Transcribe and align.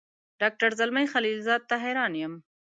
ډاکټر 0.41 0.69
زلمي 0.79 1.05
خلیلزاد 1.13 1.61
ته 1.69 1.75
حیران 1.83 2.13
یم. 2.21 2.33